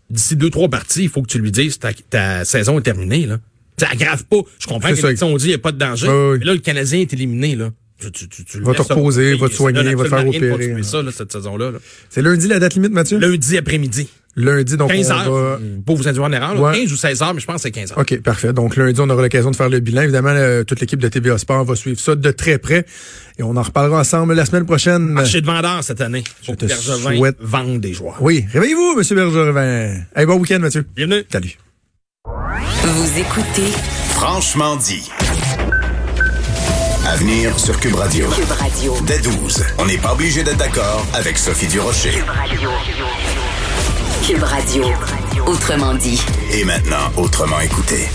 d'ici 0.09 0.37
deux, 0.37 0.49
trois 0.49 0.69
parties, 0.69 1.03
il 1.03 1.09
faut 1.09 1.21
que 1.21 1.27
tu 1.27 1.39
lui 1.39 1.51
dises 1.51 1.79
ta, 1.79 1.91
ta 1.93 2.45
saison 2.45 2.79
est 2.79 2.83
terminée, 2.83 3.25
là. 3.25 3.39
Ça 3.77 3.89
aggrave 3.91 4.23
pas. 4.23 4.39
Je 4.57 4.67
comprends 4.67 4.93
que 4.93 5.05
les 5.05 5.23
on 5.23 5.35
dit 5.35 5.45
il 5.45 5.49
n'y 5.49 5.53
a 5.55 5.57
pas 5.57 5.73
de 5.73 5.77
danger. 5.77 6.07
Oui. 6.07 6.37
Mais 6.39 6.45
là, 6.45 6.53
le 6.53 6.59
Canadien 6.59 7.01
est 7.01 7.11
éliminé, 7.11 7.57
là. 7.57 7.71
Tu, 7.99 8.11
tu, 8.11 8.27
tu, 8.27 8.43
tu 8.43 8.59
le 8.59 8.65
Va 8.65 8.73
te 8.73 8.81
reposer, 8.81 9.35
va 9.35 9.47
te 9.47 9.53
soigner, 9.53 9.95
va 9.95 10.03
te 10.03 10.09
faire 10.09 10.27
opérer, 10.27 10.73
là. 10.73 10.83
ça, 10.83 11.01
là, 11.01 11.11
cette 11.15 11.31
saison-là. 11.31 11.71
là. 11.71 11.77
C'est 12.09 12.21
lundi 12.21 12.47
la 12.47 12.59
date 12.59 12.73
limite, 12.75 12.91
Mathieu? 12.91 13.17
Lundi 13.19 13.57
après-midi. 13.57 14.09
Lundi, 14.37 14.75
donc 14.75 14.89
15 14.91 15.11
on 15.11 15.13
heures. 15.13 15.31
va... 15.31 15.59
Pour 15.85 15.95
vous 15.95 16.05
induire 16.09 16.25
en 16.25 16.31
erreur, 16.33 16.55
là. 16.55 16.61
Ouais. 16.61 16.73
15 16.81 16.91
ou 16.91 16.97
16 16.97 17.21
heures, 17.21 17.33
mais 17.33 17.39
je 17.39 17.45
pense 17.45 17.55
que 17.55 17.61
c'est 17.61 17.71
15 17.71 17.93
heures. 17.93 17.99
OK, 17.99 18.19
parfait. 18.21 18.51
Donc 18.51 18.75
lundi, 18.75 18.99
on 18.99 19.09
aura 19.09 19.21
l'occasion 19.21 19.49
de 19.49 19.55
faire 19.55 19.69
le 19.69 19.79
bilan. 19.79 20.01
Évidemment, 20.01 20.31
euh, 20.31 20.65
toute 20.65 20.81
l'équipe 20.81 20.99
de 20.99 21.07
TVA 21.07 21.37
Sport 21.37 21.63
va 21.63 21.75
suivre 21.77 21.97
ça 21.97 22.15
de 22.15 22.31
très 22.31 22.57
près. 22.57 22.85
Et 23.39 23.43
on 23.43 23.55
en 23.55 23.61
reparlera 23.61 24.01
ensemble 24.01 24.33
la 24.33 24.43
semaine 24.45 24.65
prochaine. 24.65 25.03
Marché 25.03 25.39
de 25.39 25.45
vendeurs 25.45 25.81
cette 25.85 26.01
année. 26.01 26.25
Je 26.43 26.51
que 26.51 26.57
te 26.57 26.65
Bergevin 26.65 27.15
souhaite- 27.15 27.37
vende 27.39 27.79
des 27.79 27.93
joueurs. 27.93 28.17
Oui, 28.19 28.43
réveillez-vous, 28.51 28.95
Monsieur 28.97 29.15
Bergervin. 29.15 30.01
Hey, 30.13 30.25
bon 30.25 30.35
week-end, 30.37 30.59
Mathieu. 30.59 30.85
Bienvenue. 30.93 31.23
Salut. 31.31 31.57
Vous 32.83 33.19
écoutez 33.19 33.71
Franchement 34.09 34.75
dit. 34.75 35.09
À 37.05 37.15
venir 37.17 37.59
sur 37.59 37.79
Cube 37.79 37.95
Radio. 37.95 38.27
Cube 38.29 38.51
Radio. 38.51 38.95
Dès 39.03 39.19
12, 39.19 39.63
on 39.77 39.85
n'est 39.85 39.97
pas 39.97 40.13
obligé 40.13 40.43
d'être 40.43 40.57
d'accord 40.57 41.05
avec 41.13 41.37
Sophie 41.37 41.67
Durocher. 41.67 42.11
Cube 42.11 42.27
Radio. 42.27 42.69
Cube 44.27 44.43
Radio. 44.43 44.85
Autrement 45.45 45.93
dit. 45.93 46.19
Et 46.51 46.63
maintenant, 46.63 47.11
autrement 47.15 47.59
écouté. 47.59 47.97